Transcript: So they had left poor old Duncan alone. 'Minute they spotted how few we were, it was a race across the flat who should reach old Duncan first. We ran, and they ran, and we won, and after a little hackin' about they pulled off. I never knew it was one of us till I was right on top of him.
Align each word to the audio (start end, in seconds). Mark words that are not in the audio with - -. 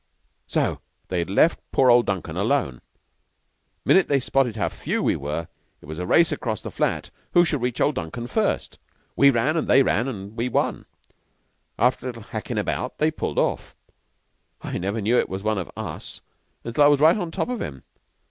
So 0.47 0.79
they 1.09 1.19
had 1.19 1.29
left 1.29 1.59
poor 1.71 1.91
old 1.91 2.07
Duncan 2.07 2.35
alone. 2.35 2.81
'Minute 3.85 4.07
they 4.07 4.19
spotted 4.19 4.55
how 4.55 4.67
few 4.67 5.03
we 5.03 5.15
were, 5.15 5.47
it 5.79 5.85
was 5.85 5.99
a 5.99 6.07
race 6.07 6.31
across 6.31 6.59
the 6.59 6.71
flat 6.71 7.11
who 7.33 7.45
should 7.45 7.61
reach 7.61 7.79
old 7.79 7.93
Duncan 7.93 8.25
first. 8.25 8.79
We 9.15 9.29
ran, 9.29 9.55
and 9.57 9.67
they 9.67 9.83
ran, 9.83 10.07
and 10.07 10.35
we 10.35 10.49
won, 10.49 10.75
and 10.85 10.85
after 11.77 12.07
a 12.07 12.09
little 12.09 12.23
hackin' 12.23 12.57
about 12.57 12.97
they 12.97 13.11
pulled 13.11 13.37
off. 13.37 13.75
I 14.63 14.79
never 14.79 15.01
knew 15.01 15.19
it 15.19 15.29
was 15.29 15.43
one 15.43 15.59
of 15.59 15.69
us 15.77 16.21
till 16.63 16.81
I 16.83 16.87
was 16.87 16.99
right 16.99 17.15
on 17.15 17.29
top 17.29 17.49
of 17.49 17.61
him. 17.61 17.83